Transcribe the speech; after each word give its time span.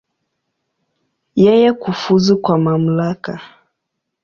Yeye 1.43 1.69
kufuzu 1.81 2.33
kwa 2.43 2.55
mamlaka. 2.65 3.33